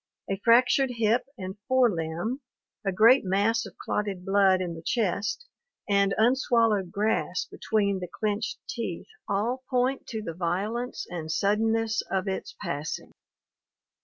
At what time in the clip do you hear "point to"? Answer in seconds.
9.69-10.23